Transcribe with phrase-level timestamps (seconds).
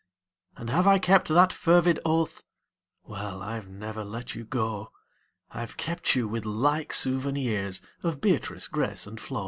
[0.57, 2.43] And have I kept that fervid oath?
[3.03, 4.91] Well I've never let you go:
[5.51, 9.39] I've kept you with like souvenirs Of Beatrice, Grace and Flo.